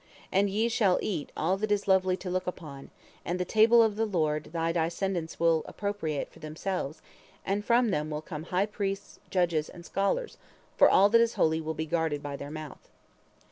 [0.31, 2.89] And ye shall eat all that is lovely to look upon,
[3.23, 7.03] and the table of the Lord thy descendants will appropriate for themselves,
[7.45, 10.37] and from them will come high priests, judges, and scholars,
[10.75, 12.89] for all that is holy will be guarded by their mouth.'